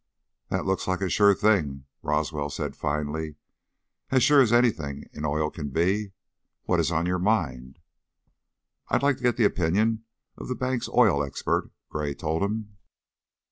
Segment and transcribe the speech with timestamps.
[0.49, 3.35] "That looks like a sure thing," Roswell said, finally.
[4.09, 6.13] "As sure as anything in oil can be.
[6.63, 7.77] What is on your mind?"
[8.87, 10.05] "I'd like to get the opinion
[10.37, 12.77] of the bank's oil expert," Gray told him.